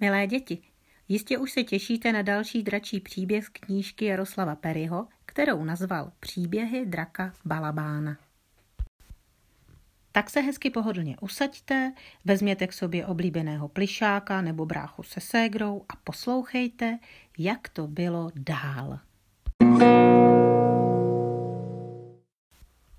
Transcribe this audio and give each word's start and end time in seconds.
Milé 0.00 0.26
děti, 0.26 0.58
jistě 1.08 1.38
už 1.38 1.52
se 1.52 1.62
těšíte 1.64 2.12
na 2.12 2.22
další 2.22 2.62
dračí 2.62 3.00
příběh 3.00 3.44
z 3.44 3.48
knížky 3.48 4.04
Jaroslava 4.04 4.56
Peryho, 4.56 5.08
kterou 5.26 5.64
nazval 5.64 6.12
Příběhy 6.20 6.86
draka 6.86 7.32
Balabána. 7.44 8.16
Tak 10.12 10.30
se 10.30 10.40
hezky 10.40 10.70
pohodlně 10.70 11.16
usaďte, 11.20 11.92
vezměte 12.24 12.66
k 12.66 12.72
sobě 12.72 13.06
oblíbeného 13.06 13.68
plišáka 13.68 14.40
nebo 14.40 14.66
bráchu 14.66 15.02
se 15.02 15.20
ségrou 15.20 15.84
a 15.88 15.96
poslouchejte, 16.04 16.98
jak 17.38 17.68
to 17.68 17.86
bylo 17.86 18.30
dál. 18.34 18.98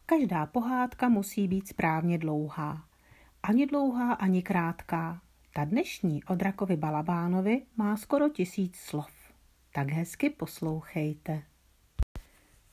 Každá 0.06 0.46
pohádka 0.46 1.10
musí 1.10 1.48
být 1.48 1.68
správně 1.68 2.18
dlouhá. 2.18 2.84
Ani 3.44 3.68
dlouhá, 3.68 4.14
ani 4.14 4.42
krátká. 4.42 5.22
Ta 5.54 5.66
dnešní 5.66 6.24
o 6.24 6.36
drakovi 6.36 6.78
Balabánovi 6.78 7.62
má 7.76 7.98
skoro 7.98 8.30
tisíc 8.30 8.76
slov. 8.76 9.12
Tak 9.74 9.90
hezky 9.90 10.30
poslouchejte. 10.30 11.44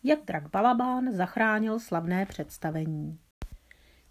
Jak 0.02 0.24
drak 0.24 0.50
Balabán 0.50 1.12
zachránil 1.12 1.80
slavné 1.80 2.26
představení. 2.26 3.18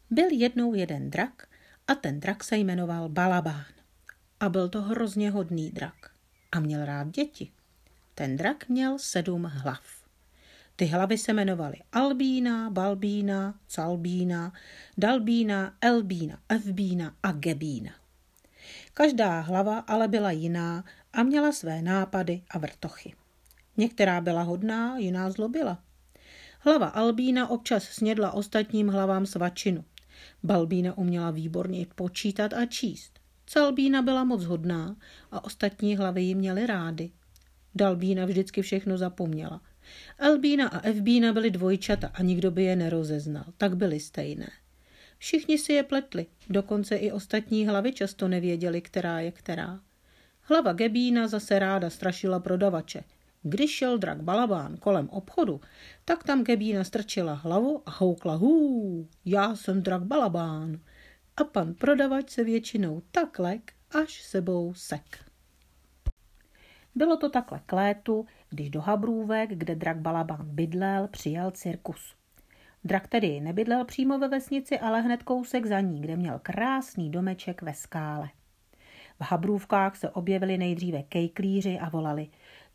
Byl 0.09 0.27
jednou 0.31 0.73
jeden 0.73 1.09
drak 1.09 1.47
a 1.87 1.95
ten 1.95 2.19
drak 2.19 2.43
se 2.43 2.57
jmenoval 2.57 3.09
Balabán. 3.09 3.65
A 4.39 4.49
byl 4.49 4.69
to 4.69 4.81
hrozně 4.81 5.31
hodný 5.31 5.71
drak. 5.71 6.11
A 6.51 6.59
měl 6.59 6.85
rád 6.85 7.07
děti. 7.07 7.51
Ten 8.15 8.37
drak 8.37 8.69
měl 8.69 8.99
sedm 8.99 9.43
hlav. 9.43 10.05
Ty 10.75 10.85
hlavy 10.85 11.17
se 11.17 11.33
jmenovaly 11.33 11.77
Albína, 11.91 12.69
Balbína, 12.69 13.59
Calbína, 13.67 14.53
Dalbína, 14.97 15.77
Elbína, 15.81 16.39
Evbína 16.49 17.15
a 17.23 17.31
Gebína. 17.31 18.04
Každá 18.93 19.39
hlava 19.39 19.79
ale 19.79 20.07
byla 20.07 20.31
jiná 20.31 20.83
a 21.13 21.23
měla 21.23 21.51
své 21.51 21.81
nápady 21.81 22.41
a 22.49 22.57
vrtochy. 22.59 23.13
Některá 23.77 24.21
byla 24.21 24.41
hodná, 24.41 24.97
jiná 24.97 25.31
zlobila. 25.31 25.79
Hlava 26.59 26.87
Albína 26.87 27.47
občas 27.47 27.83
snědla 27.83 28.31
ostatním 28.31 28.87
hlavám 28.87 29.25
svačinu. 29.25 29.83
Balbína 30.43 30.97
uměla 30.97 31.31
výborně 31.31 31.85
počítat 31.95 32.53
a 32.53 32.65
číst. 32.65 33.19
Calbína 33.45 34.01
byla 34.01 34.23
moc 34.23 34.43
hodná 34.43 34.95
a 35.31 35.43
ostatní 35.43 35.95
hlavy 35.95 36.21
ji 36.21 36.35
měly 36.35 36.65
rády. 36.67 37.11
Dalbína 37.75 38.25
vždycky 38.25 38.61
všechno 38.61 38.97
zapomněla– 38.97 39.61
Albína 40.19 40.67
a 40.67 40.79
Evbína 40.79 41.33
byly 41.33 41.51
dvojčata 41.51 42.07
a 42.13 42.23
nikdo 42.23 42.51
by 42.51 42.63
je 42.63 42.75
nerozeznal, 42.75 43.45
tak 43.57 43.77
byly 43.77 43.99
stejné. 43.99 44.49
Všichni 45.17 45.57
si 45.57 45.73
je 45.73 45.83
pletli, 45.83 46.25
dokonce 46.49 46.95
i 46.95 47.11
ostatní 47.11 47.67
hlavy 47.67 47.93
často 47.93 48.27
nevěděli, 48.27 48.81
která 48.81 49.19
je 49.19 49.31
která. 49.31 49.79
Hlava 50.41 50.73
Gebína 50.73 51.27
zase 51.27 51.59
ráda 51.59 51.89
strašila 51.89 52.39
prodavače. 52.39 53.03
Když 53.43 53.71
šel 53.71 53.97
drak 53.97 54.21
Balabán 54.21 54.77
kolem 54.77 55.09
obchodu, 55.09 55.61
tak 56.05 56.23
tam 56.23 56.43
Gebína 56.43 56.83
strčila 56.83 57.33
hlavu 57.33 57.83
a 57.85 57.91
houkla 57.91 58.35
hů, 58.35 59.07
já 59.25 59.55
jsem 59.55 59.81
drak 59.81 60.03
Balabán. 60.03 60.79
A 61.37 61.43
pan 61.43 61.73
prodavač 61.73 62.29
se 62.29 62.43
většinou 62.43 63.01
tak 63.11 63.39
lek, 63.39 63.73
až 63.91 64.23
sebou 64.23 64.73
sek. 64.73 65.25
Bylo 66.95 67.17
to 67.17 67.29
takhle 67.29 67.61
k 67.65 67.73
létu, 67.73 68.25
když 68.49 68.69
do 68.69 68.81
Habrůvek, 68.81 69.49
kde 69.49 69.75
drak 69.75 69.97
Balabán 69.97 70.45
bydlel, 70.49 71.07
přijel 71.07 71.51
cirkus. 71.51 72.14
Drak 72.85 73.07
tedy 73.07 73.39
nebydlel 73.41 73.85
přímo 73.85 74.19
ve 74.19 74.27
vesnici, 74.27 74.79
ale 74.79 75.01
hned 75.01 75.23
kousek 75.23 75.65
za 75.65 75.79
ní, 75.79 76.01
kde 76.01 76.15
měl 76.15 76.39
krásný 76.43 77.09
domeček 77.09 77.61
ve 77.61 77.73
skále. 77.73 78.29
V 79.19 79.31
Habrůvkách 79.31 79.95
se 79.95 80.09
objevili 80.09 80.57
nejdříve 80.57 81.03
kejklíři 81.03 81.79
a 81.79 81.89
volali 81.89 82.27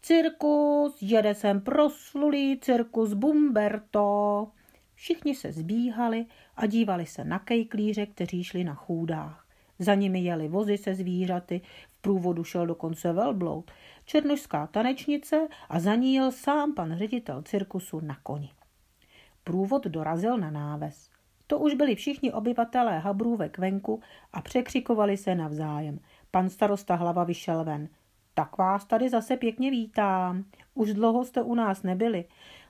Cirkus, 0.03 1.03
jede 1.03 1.35
sem 1.35 1.61
proslulý 1.61 2.59
cirkus 2.61 3.13
Bumberto. 3.13 4.49
Všichni 4.95 5.35
se 5.35 5.53
zbíhali 5.53 6.27
a 6.57 6.67
dívali 6.67 7.07
se 7.07 7.25
na 7.25 7.39
kejklíře, 7.39 8.07
kteří 8.07 8.45
šli 8.45 8.65
na 8.65 8.75
chůdách. 8.75 9.47
Za 9.79 9.95
nimi 9.95 10.21
jeli 10.21 10.49
vozy 10.49 10.79
se 10.79 10.95
zvířaty, 10.95 11.61
v 11.91 12.01
průvodu 12.01 12.45
šel 12.45 12.67
dokonce 12.67 13.13
velbloud, 13.13 13.71
černožská 14.05 14.67
tanečnice 14.67 15.49
a 15.69 15.81
za 15.81 15.95
ní 15.95 16.15
jel 16.15 16.33
sám 16.33 16.75
pan 16.75 16.99
ředitel 16.99 17.43
cirkusu 17.43 18.01
na 18.01 18.17
koni. 18.23 18.51
Průvod 19.45 19.87
dorazil 19.87 20.39
na 20.39 20.51
náves. 20.51 21.11
To 21.47 21.59
už 21.59 21.75
byli 21.75 21.95
všichni 21.95 22.33
obyvatelé 22.33 22.99
Habrůvek 22.99 23.59
venku 23.59 24.01
a 24.33 24.43
překřikovali 24.43 25.17
se 25.17 25.35
navzájem. 25.35 25.99
Pan 26.31 26.51
starosta 26.51 26.95
hlava 26.95 27.25
vyšel 27.25 27.65
ven. 27.65 27.89
Tak 28.35 28.59
vás 28.59 28.85
tady 28.85 29.09
zase 29.09 29.37
pěkně 29.37 29.71
vítám. 29.71 30.45
Už 30.75 30.95
dlouho 30.95 31.25
jste 31.25 31.43
u 31.43 31.55
nás 31.55 31.83
nebyli. 31.83 32.25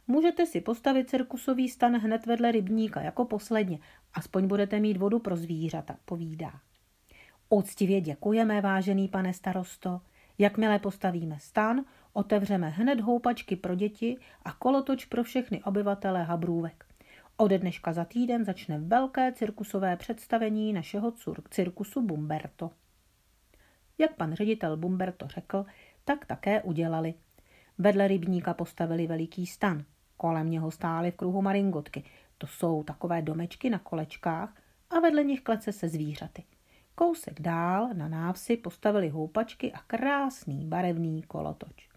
Můžete 0.07 0.47
si 0.47 0.61
postavit 0.61 1.11
cirkusový 1.11 1.69
stan 1.69 1.97
hned 1.97 2.27
vedle 2.27 2.53
rybníka, 2.53 3.01
jako 3.01 3.25
posledně. 3.25 3.79
Aspoň 4.15 4.47
budete 4.47 4.81
mít 4.81 4.97
vodu 4.97 5.19
pro 5.19 5.37
zvířata, 5.37 5.97
povídá. 6.05 6.53
Úctivě 7.49 8.01
děkujeme, 8.01 8.61
vážený 8.61 9.09
pane 9.09 9.35
starosto. 9.35 10.01
Jakmile 10.41 10.79
postavíme 10.79 11.39
stan, 11.39 11.85
otevřeme 12.13 12.69
hned 12.69 13.01
houpačky 13.01 13.57
pro 13.57 13.75
děti 13.75 14.17
a 14.43 14.53
kolotoč 14.53 15.05
pro 15.05 15.25
všechny 15.25 15.63
obyvatele 15.63 16.23
Habrůvek. 16.23 16.85
Ode 17.37 17.59
dneška 17.59 17.93
za 17.93 18.05
týden 18.05 18.45
začne 18.45 18.79
velké 18.79 19.33
cirkusové 19.33 19.97
představení 19.97 20.73
našeho 20.73 21.13
cirkusu 21.51 22.03
Bumberto. 22.03 22.71
Jak 23.99 24.17
pan 24.17 24.35
ředitel 24.35 24.77
Bumberto 24.77 25.29
řekl, 25.29 25.67
tak 26.05 26.27
také 26.27 26.63
udělali. 26.63 27.15
Vedle 27.79 28.09
rybníka 28.09 28.55
postavili 28.55 29.07
veliký 29.07 29.47
stan. 29.47 29.85
Kolem 30.17 30.51
něho 30.51 30.71
stály 30.71 31.11
v 31.11 31.17
kruhu 31.17 31.43
maringotky. 31.43 32.05
To 32.39 32.47
jsou 32.47 32.83
takové 32.83 33.23
domečky 33.23 33.71
na 33.71 33.79
kolečkách 33.79 34.55
a 34.91 35.01
vedle 35.01 35.25
nich 35.25 35.41
klece 35.41 35.73
se 35.73 35.89
zvířaty. 35.89 36.45
Kousek 36.95 37.41
dál 37.41 37.89
na 37.95 38.09
návsi 38.09 38.57
postavili 38.57 39.09
houpačky 39.09 39.73
a 39.73 39.79
krásný 39.79 40.67
barevný 40.67 41.23
kolotoč. 41.23 41.89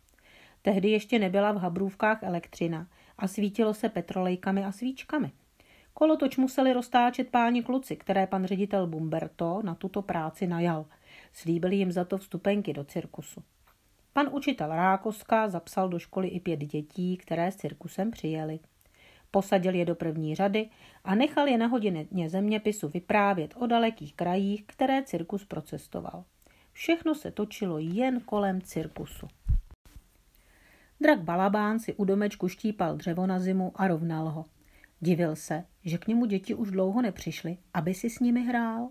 Tehdy 0.61 0.89
ještě 0.89 1.19
nebyla 1.19 1.51
v 1.51 1.57
Habrůvkách 1.57 2.23
elektřina 2.23 2.87
a 3.17 3.27
svítilo 3.27 3.73
se 3.73 3.89
petrolejkami 3.89 4.65
a 4.65 4.71
svíčkami. 4.71 5.31
Kolotoč 5.93 6.37
museli 6.37 6.73
roztáčet 6.73 7.29
páni 7.29 7.63
kluci, 7.63 7.95
které 7.95 8.27
pan 8.27 8.45
ředitel 8.45 8.87
Bumberto 8.87 9.61
na 9.63 9.75
tuto 9.75 10.01
práci 10.01 10.47
najal. 10.47 10.85
Slíbili 11.33 11.75
jim 11.75 11.91
za 11.91 12.05
to 12.05 12.17
vstupenky 12.17 12.73
do 12.73 12.83
cirkusu. 12.83 13.43
Pan 14.13 14.29
učitel 14.31 14.69
Rákoska 14.69 15.49
zapsal 15.49 15.89
do 15.89 15.99
školy 15.99 16.27
i 16.27 16.39
pět 16.39 16.59
dětí, 16.59 17.17
které 17.17 17.51
s 17.51 17.55
cirkusem 17.55 18.11
přijeli. 18.11 18.59
Posadil 19.33 19.75
je 19.75 19.85
do 19.85 19.95
první 19.95 20.35
řady 20.35 20.69
a 21.03 21.15
nechal 21.15 21.47
je 21.47 21.57
na 21.57 21.67
hodině 21.67 22.07
zeměpisu 22.27 22.89
vyprávět 22.89 23.53
o 23.57 23.67
dalekých 23.67 24.15
krajích, 24.15 24.63
které 24.65 25.03
cirkus 25.03 25.45
procestoval. 25.45 26.23
Všechno 26.71 27.15
se 27.15 27.31
točilo 27.31 27.79
jen 27.79 28.19
kolem 28.19 28.61
cirkusu. 28.61 29.27
Drak 31.01 31.21
Balabán 31.21 31.79
si 31.79 31.93
u 31.93 32.05
domečku 32.05 32.47
štípal 32.47 32.95
dřevo 32.95 33.27
na 33.27 33.39
zimu 33.39 33.71
a 33.75 33.87
rovnal 33.87 34.29
ho. 34.29 34.45
Divil 34.99 35.35
se, 35.35 35.65
že 35.85 35.97
k 35.97 36.07
němu 36.07 36.25
děti 36.25 36.55
už 36.55 36.71
dlouho 36.71 37.01
nepřišly, 37.01 37.57
aby 37.73 37.93
si 37.93 38.09
s 38.09 38.19
nimi 38.19 38.41
hrál. 38.41 38.89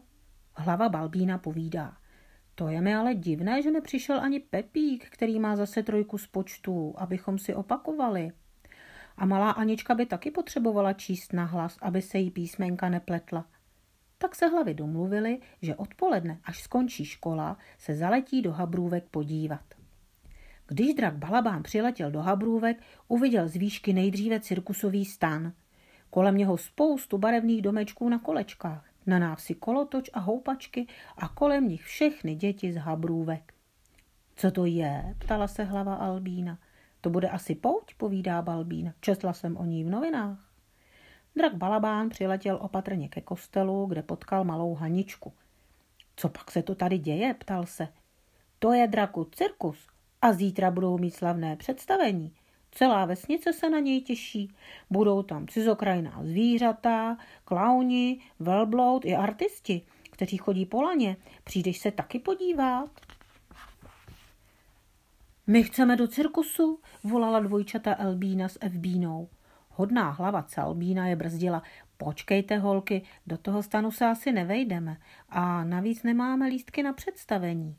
Hlava 0.56 0.88
Balbína 0.88 1.38
povídá. 1.38 1.97
To 2.54 2.69
je 2.69 2.81
mi 2.81 2.94
ale 2.94 3.14
divné, 3.14 3.62
že 3.62 3.70
nepřišel 3.70 4.20
ani 4.20 4.41
Pepík, 4.41 5.10
který 5.10 5.41
má 5.41 5.56
zase 5.56 5.82
trojku 5.82 6.19
z 6.19 6.26
počtu, 6.26 6.94
abychom 6.97 7.38
si 7.38 7.54
opakovali. 7.54 8.32
A 9.17 9.27
malá 9.27 9.50
Anička 9.50 9.95
by 9.95 10.06
taky 10.06 10.31
potřebovala 10.31 10.93
číst 10.93 11.33
na 11.33 11.45
hlas, 11.45 11.78
aby 11.83 12.03
se 12.03 12.19
jí 12.19 12.31
písmenka 12.31 12.89
nepletla. 12.89 13.47
Tak 14.19 14.34
se 14.34 14.47
hlavy 14.47 14.75
domluvili, 14.75 15.41
že 15.62 15.75
odpoledne, 15.75 16.41
až 16.44 16.62
skončí 16.62 17.05
škola, 17.05 17.56
se 17.79 17.94
zaletí 17.94 18.43
do 18.43 18.53
Habrůvek 18.53 19.05
podívat. 19.11 19.64
Když 20.67 20.94
drak 20.94 21.14
Balabán 21.14 21.62
přiletěl 21.62 22.11
do 22.11 22.20
Habrůvek, 22.20 22.82
uviděl 23.09 23.49
z 23.49 23.56
výšky 23.56 23.93
nejdříve 23.93 24.41
cirkusový 24.41 25.05
stan. 25.05 25.53
Kolem 26.11 26.37
něho 26.37 26.56
spoustu 26.56 27.19
barevných 27.19 27.62
domečků 27.62 28.08
na 28.08 28.19
kolečkách, 28.19 28.85
na 29.06 29.19
návsi 29.19 29.55
kolotoč 29.55 30.11
a 30.12 30.20
houpačky 30.20 30.87
a 31.17 31.29
kolem 31.29 31.69
nich 31.69 31.82
všechny 31.82 32.35
děti 32.35 32.73
z 32.73 32.76
Habrůvek. 32.76 33.55
Co 34.37 34.50
to 34.50 34.65
je? 34.65 35.15
ptala 35.19 35.49
se 35.49 35.65
hlava 35.65 35.94
Albína. 35.94 36.58
To 37.02 37.10
bude 37.10 37.28
asi 37.28 37.54
pouť, 37.54 37.94
povídá 37.94 38.43
Balbín. 38.43 38.94
Četla 39.00 39.32
jsem 39.32 39.56
o 39.56 39.64
ní 39.64 39.84
v 39.84 39.90
novinách. 39.90 40.38
Drak 41.37 41.54
Balabán 41.54 42.08
přiletěl 42.08 42.58
opatrně 42.62 43.08
ke 43.08 43.20
kostelu, 43.20 43.87
kde 43.87 44.02
potkal 44.02 44.44
malou 44.44 44.75
Haničku. 44.75 45.32
Co 46.16 46.28
pak 46.28 46.50
se 46.50 46.62
to 46.62 46.75
tady 46.75 46.99
děje, 46.99 47.34
ptal 47.34 47.66
se. 47.66 47.88
To 48.58 48.72
je 48.72 48.87
draku 48.87 49.25
cirkus 49.25 49.88
a 50.22 50.32
zítra 50.32 50.70
budou 50.70 50.99
mít 50.99 51.10
slavné 51.10 51.56
představení. 51.56 52.34
Celá 52.70 53.05
vesnice 53.05 53.52
se 53.52 53.70
na 53.70 53.78
něj 53.78 54.00
těší. 54.00 54.55
Budou 54.90 55.22
tam 55.22 55.46
cizokrajná 55.46 56.20
zvířata, 56.22 57.16
klauni, 57.44 58.20
velbloud 58.38 59.05
i 59.05 59.16
artisti, 59.16 59.82
kteří 60.10 60.37
chodí 60.37 60.66
po 60.66 60.82
laně. 60.82 61.16
Přijdeš 61.44 61.78
se 61.78 61.90
taky 61.90 62.19
podívat? 62.19 62.90
My 65.52 65.62
chceme 65.62 65.96
do 65.96 66.08
cirkusu, 66.08 66.81
volala 67.04 67.40
dvojčata 67.40 67.96
Elbína 67.99 68.49
s 68.49 68.58
Evbínou. 68.60 69.28
Hodná 69.69 70.10
hlava 70.10 70.43
Calbína 70.43 71.06
je 71.06 71.16
brzdila. 71.16 71.62
Počkejte, 71.96 72.58
holky, 72.58 73.02
do 73.26 73.38
toho 73.38 73.62
stanu 73.62 73.90
se 73.90 74.06
asi 74.06 74.32
nevejdeme. 74.32 74.96
A 75.28 75.64
navíc 75.64 76.02
nemáme 76.02 76.46
lístky 76.46 76.82
na 76.82 76.93
představení. 76.93 77.76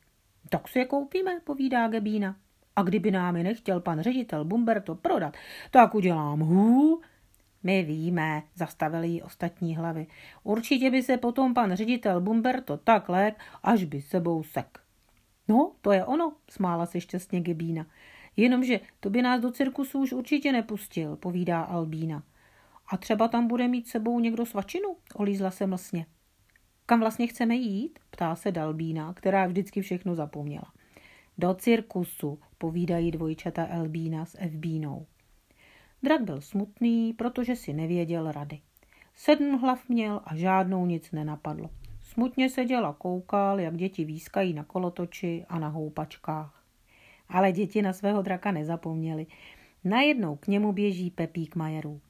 Tak 0.49 0.67
si 0.67 0.79
je 0.79 0.85
koupíme, 0.85 1.39
povídá 1.43 1.87
Gebína. 1.87 2.35
A 2.75 2.81
kdyby 2.81 3.11
nám 3.11 3.35
je 3.35 3.43
nechtěl 3.43 3.79
pan 3.79 4.01
ředitel 4.01 4.45
Bumberto 4.45 4.95
prodat, 4.95 5.37
tak 5.71 5.95
udělám 5.95 6.39
hů. 6.39 7.01
My 7.63 7.83
víme, 7.83 8.43
zastavili 8.55 9.07
jí 9.07 9.21
ostatní 9.21 9.75
hlavy. 9.75 10.07
Určitě 10.43 10.91
by 10.91 11.03
se 11.03 11.17
potom 11.17 11.53
pan 11.53 11.73
ředitel 11.73 12.21
Bumberto 12.21 12.77
tak 12.77 13.09
lék, 13.09 13.35
až 13.63 13.83
by 13.83 14.01
sebou 14.01 14.43
sek. 14.43 14.82
No, 15.47 15.71
to 15.81 15.91
je 15.91 16.05
ono, 16.05 16.33
smála 16.49 16.85
se 16.85 17.01
šťastně 17.01 17.41
Gebína. 17.41 17.85
Jenomže 18.37 18.79
to 18.99 19.09
by 19.09 19.21
nás 19.21 19.41
do 19.41 19.51
cirkusu 19.51 19.99
už 19.99 20.13
určitě 20.13 20.51
nepustil, 20.51 21.15
povídá 21.15 21.61
Albína. 21.61 22.23
A 22.87 22.97
třeba 22.97 23.27
tam 23.27 23.47
bude 23.47 23.67
mít 23.67 23.87
sebou 23.87 24.19
někdo 24.19 24.45
svačinu, 24.45 24.95
olízla 25.15 25.51
se 25.51 25.67
mlsně. 25.67 26.05
Kam 26.85 26.99
vlastně 26.99 27.27
chceme 27.27 27.55
jít? 27.55 27.99
ptá 28.09 28.35
se 28.35 28.51
Dalbína, 28.51 29.13
která 29.13 29.47
vždycky 29.47 29.81
všechno 29.81 30.15
zapomněla. 30.15 30.73
Do 31.37 31.53
cirkusu, 31.53 32.39
povídají 32.57 33.11
dvojčata 33.11 33.67
Elbína 33.69 34.25
s 34.25 34.37
Evbínou. 34.39 35.05
Drak 36.03 36.21
byl 36.21 36.41
smutný, 36.41 37.13
protože 37.13 37.55
si 37.55 37.73
nevěděl 37.73 38.31
rady. 38.31 38.61
Sedm 39.15 39.59
hlav 39.59 39.89
měl 39.89 40.21
a 40.25 40.35
žádnou 40.35 40.85
nic 40.85 41.11
nenapadlo. 41.11 41.69
Smutně 42.13 42.49
seděl 42.49 42.85
a 42.85 42.93
koukal, 42.93 43.59
jak 43.59 43.77
děti 43.77 44.05
výskají 44.05 44.53
na 44.53 44.63
kolotoči 44.63 45.45
a 45.49 45.59
na 45.59 45.67
houpačkách. 45.67 46.63
Ale 47.29 47.51
děti 47.51 47.81
na 47.81 47.93
svého 47.93 48.21
draka 48.21 48.51
nezapomněli. 48.51 49.25
Najednou 49.83 50.35
k 50.35 50.47
němu 50.47 50.71
běží 50.71 51.11
Pepík 51.11 51.55
Majerů. 51.55 52.01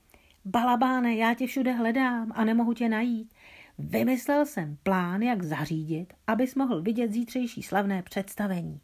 Balabáne, 0.46 1.16
já 1.16 1.34
tě 1.34 1.48
všude 1.48 1.72
hledám 1.72 2.32
a 2.36 2.46
nemohu 2.46 2.74
tě 2.74 2.90
najít. 2.90 3.34
Vymyslel 3.78 4.46
jsem 4.46 4.78
plán, 4.84 5.22
jak 5.22 5.44
zařídit, 5.44 6.14
abys 6.28 6.56
mohl 6.56 6.82
vidět 6.82 7.12
zítřejší 7.12 7.64
slavné 7.64 8.04
představení. 8.04 8.80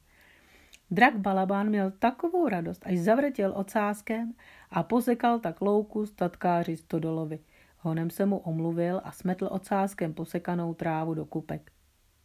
Drak 0.92 1.18
Balabán 1.18 1.70
měl 1.70 1.92
takovou 1.92 2.48
radost, 2.48 2.84
až 2.86 2.98
zavrtěl 2.98 3.54
ocáskem 3.56 4.34
a 4.72 4.84
posekal 4.84 5.40
tak 5.40 5.62
louku 5.62 6.06
statkáři 6.06 6.78
Stodolovi. 6.78 7.40
Honem 7.80 8.10
se 8.10 8.26
mu 8.26 8.38
omluvil 8.38 9.02
a 9.04 9.12
smetl 9.12 9.48
ocáskem 9.52 10.14
posekanou 10.14 10.74
trávu 10.74 11.14
do 11.14 11.26
kupek. 11.26 11.72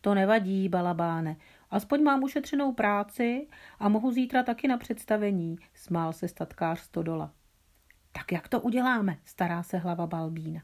To 0.01 0.15
nevadí, 0.15 0.69
balabáne, 0.69 1.37
aspoň 1.71 2.03
mám 2.03 2.23
ušetřenou 2.23 2.73
práci 2.73 3.49
a 3.79 3.89
mohu 3.89 4.13
zítra 4.13 4.43
taky 4.43 4.69
na 4.69 4.79
představení, 4.79 5.57
smál 5.75 6.13
se 6.13 6.29
statkář 6.29 6.81
Stodola. 6.81 7.33
Tak 8.13 8.33
jak 8.33 8.49
to 8.49 8.61
uděláme, 8.61 9.19
stará 9.25 9.63
se 9.63 9.79
hlava 9.79 10.07
Balbína. 10.07 10.63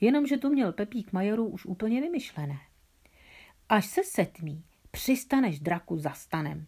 Jenomže 0.00 0.36
tu 0.36 0.50
měl 0.50 0.72
Pepík 0.72 1.12
majorů 1.12 1.46
už 1.46 1.66
úplně 1.66 2.00
vymyšlené. 2.00 2.58
Až 3.68 3.86
se 3.86 4.04
setmí, 4.04 4.64
přistaneš 4.90 5.60
draku 5.60 5.98
za 5.98 6.10
stanem. 6.10 6.66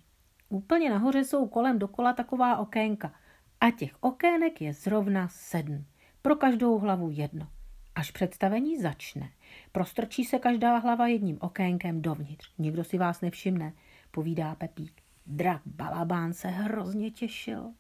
Úplně 0.48 0.90
nahoře 0.90 1.24
jsou 1.24 1.48
kolem 1.48 1.78
dokola 1.78 2.12
taková 2.12 2.56
okénka 2.56 3.14
a 3.60 3.70
těch 3.70 3.92
okének 4.00 4.60
je 4.60 4.72
zrovna 4.72 5.28
sedm. 5.28 5.84
Pro 6.24 6.36
každou 6.36 6.78
hlavu 6.78 7.10
jedno. 7.10 7.48
Až 7.94 8.10
představení 8.10 8.80
začne, 8.80 9.30
prostrčí 9.72 10.24
se 10.24 10.38
každá 10.38 10.78
hlava 10.78 11.06
jedním 11.06 11.38
okénkem 11.40 12.02
dovnitř. 12.02 12.50
Nikdo 12.58 12.84
si 12.84 12.98
vás 12.98 13.20
nevšimne, 13.20 13.72
povídá 14.10 14.54
Pepík. 14.54 15.02
Drak 15.26 15.62
Balabán 15.66 16.32
se 16.32 16.48
hrozně 16.48 17.10
těšil. 17.10 17.72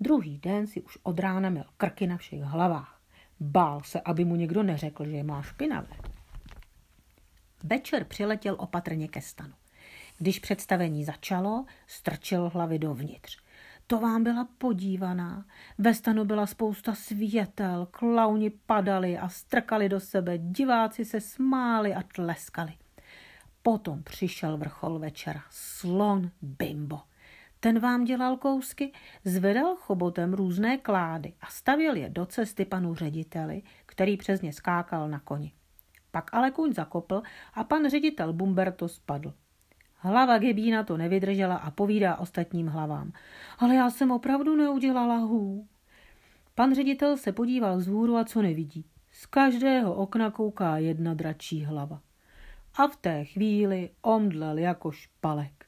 Druhý 0.00 0.38
den 0.38 0.66
si 0.66 0.82
už 0.82 0.98
od 1.02 1.18
rána 1.18 1.50
měl 1.50 1.64
krky 1.76 2.06
na 2.06 2.16
všech 2.16 2.40
hlavách. 2.40 3.00
Bál 3.40 3.82
se, 3.82 4.00
aby 4.00 4.24
mu 4.24 4.36
někdo 4.36 4.62
neřekl, 4.62 5.04
že 5.04 5.16
je 5.16 5.24
má 5.24 5.42
špinavé. 5.42 5.96
Večer 7.62 8.04
přiletěl 8.04 8.56
opatrně 8.58 9.08
ke 9.08 9.20
stanu. 9.20 9.54
Když 10.18 10.38
představení 10.38 11.04
začalo, 11.04 11.64
strčil 11.86 12.50
hlavy 12.54 12.78
dovnitř. 12.78 13.43
To 13.86 14.00
vám 14.00 14.24
byla 14.24 14.48
podívaná. 14.58 15.44
Ve 15.78 15.94
stanu 15.94 16.24
byla 16.24 16.46
spousta 16.46 16.94
světel, 16.94 17.88
klauni 17.90 18.50
padali 18.50 19.18
a 19.18 19.28
strkali 19.28 19.88
do 19.88 20.00
sebe, 20.00 20.38
diváci 20.38 21.04
se 21.04 21.20
smáli 21.20 21.94
a 21.94 22.02
tleskali. 22.02 22.72
Potom 23.62 24.02
přišel 24.02 24.56
vrchol 24.56 24.98
večera, 24.98 25.42
slon 25.50 26.30
Bimbo. 26.42 27.00
Ten 27.60 27.78
vám 27.78 28.04
dělal 28.04 28.36
kousky, 28.36 28.92
zvedal 29.24 29.76
chobotem 29.76 30.34
různé 30.34 30.78
klády 30.78 31.32
a 31.40 31.46
stavěl 31.46 31.96
je 31.96 32.10
do 32.10 32.26
cesty 32.26 32.64
panu 32.64 32.94
řediteli, 32.94 33.62
který 33.86 34.16
přes 34.16 34.40
ně 34.42 34.52
skákal 34.52 35.08
na 35.08 35.18
koni. 35.18 35.52
Pak 36.10 36.34
ale 36.34 36.50
kuň 36.50 36.72
zakopl 36.72 37.22
a 37.54 37.64
pan 37.64 37.90
ředitel 37.90 38.32
Bumberto 38.32 38.88
spadl. 38.88 39.34
Hlava 40.06 40.38
Gebína 40.38 40.84
to 40.84 40.96
nevydržela 40.96 41.56
a 41.56 41.70
povídá 41.70 42.16
ostatním 42.16 42.66
hlavám. 42.66 43.12
Ale 43.58 43.74
já 43.74 43.90
jsem 43.90 44.10
opravdu 44.10 44.56
neudělala 44.56 45.16
hů. 45.16 45.66
Pan 46.54 46.74
ředitel 46.74 47.16
se 47.16 47.32
podíval 47.32 47.76
vzhůru 47.76 48.16
a 48.16 48.24
co 48.24 48.42
nevidí. 48.42 48.84
Z 49.12 49.26
každého 49.26 49.94
okna 49.94 50.30
kouká 50.30 50.78
jedna 50.78 51.14
dračí 51.14 51.64
hlava. 51.64 52.00
A 52.74 52.88
v 52.88 52.96
té 52.96 53.24
chvíli 53.24 53.90
omdlel 54.02 54.58
jako 54.58 54.90
špalek. 54.92 55.66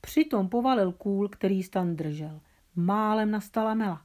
Přitom 0.00 0.48
povalil 0.48 0.92
kůl, 0.92 1.28
který 1.28 1.62
stan 1.62 1.96
držel. 1.96 2.40
Málem 2.76 3.30
nastala 3.30 3.74
mela. 3.74 4.02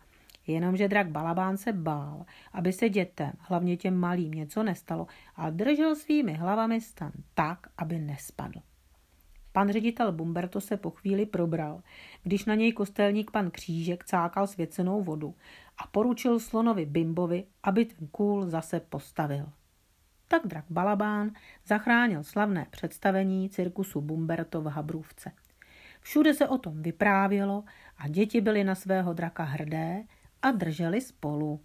Jenomže 0.47 0.87
drak 0.87 1.09
Balabán 1.09 1.57
se 1.57 1.73
bál, 1.73 2.25
aby 2.53 2.73
se 2.73 2.89
dětem, 2.89 3.31
hlavně 3.39 3.77
těm 3.77 3.95
malým, 3.95 4.31
něco 4.31 4.63
nestalo 4.63 5.07
a 5.35 5.49
držel 5.49 5.95
svými 5.95 6.33
hlavami 6.33 6.81
stan 6.81 7.11
tak, 7.33 7.59
aby 7.77 7.99
nespadl. 7.99 8.59
Pan 9.51 9.69
ředitel 9.69 10.11
Bumberto 10.11 10.61
se 10.61 10.77
po 10.77 10.89
chvíli 10.89 11.25
probral, 11.25 11.81
když 12.23 12.45
na 12.45 12.55
něj 12.55 12.73
kostelník 12.73 13.31
pan 13.31 13.51
Křížek 13.51 14.05
cákal 14.05 14.47
svěcenou 14.47 15.03
vodu 15.03 15.35
a 15.77 15.87
poručil 15.87 16.39
slonovi 16.39 16.85
Bimbovi, 16.85 17.43
aby 17.63 17.85
ten 17.85 18.07
kůl 18.07 18.49
zase 18.49 18.79
postavil. 18.79 19.49
Tak 20.27 20.47
drak 20.47 20.65
Balabán 20.69 21.31
zachránil 21.65 22.23
slavné 22.23 22.67
představení 22.69 23.49
cirkusu 23.49 24.01
Bumberto 24.01 24.61
v 24.61 24.65
Habrůvce. 24.65 25.31
Všude 26.01 26.33
se 26.33 26.47
o 26.47 26.57
tom 26.57 26.81
vyprávělo 26.81 27.63
a 27.97 28.07
děti 28.07 28.41
byly 28.41 28.63
na 28.63 28.75
svého 28.75 29.13
draka 29.13 29.43
hrdé 29.43 30.03
a 30.41 30.51
drželi 30.51 31.01
spolu. 31.01 31.59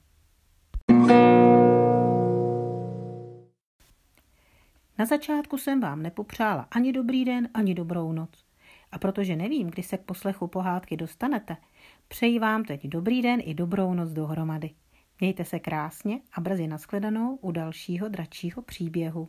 Na 4.99 5.07
začátku 5.07 5.59
jsem 5.59 5.81
vám 5.81 6.03
nepopřála 6.03 6.69
ani 6.71 6.93
dobrý 6.93 7.25
den, 7.25 7.49
ani 7.55 7.75
dobrou 7.75 8.13
noc. 8.13 8.45
A 8.93 8.99
protože 8.99 9.37
nevím, 9.37 9.71
kdy 9.71 9.83
se 9.83 9.99
k 9.99 10.05
poslechu 10.05 10.47
pohádky 10.47 10.97
dostanete, 10.97 11.57
přeji 12.09 12.39
vám 12.39 12.65
teď 12.65 12.87
dobrý 12.87 13.23
den 13.23 13.41
i 13.45 13.55
dobrou 13.55 13.95
noc 13.95 14.11
dohromady. 14.11 14.71
Mějte 15.21 15.45
se 15.45 15.59
krásně 15.59 16.21
a 16.33 16.41
brzy 16.41 16.67
nashledanou 16.67 17.37
u 17.37 17.51
dalšího 17.51 18.09
dračího 18.09 18.63
příběhu. 18.63 19.29